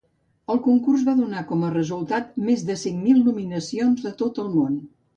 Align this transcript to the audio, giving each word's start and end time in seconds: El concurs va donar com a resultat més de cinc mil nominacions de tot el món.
El 0.53 0.61
concurs 0.67 1.03
va 1.09 1.15
donar 1.19 1.43
com 1.51 1.67
a 1.67 1.69
resultat 1.75 2.33
més 2.49 2.65
de 2.73 2.81
cinc 2.87 3.01
mil 3.07 3.23
nominacions 3.31 4.05
de 4.11 4.19
tot 4.27 4.47
el 4.47 4.55
món. 4.61 4.87